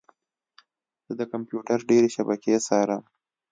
زه 1.07 1.13
د 1.19 1.21
کمپیوټر 1.31 1.79
ډیرې 1.89 2.09
شبکې 2.15 2.55
څارم. 2.67 3.03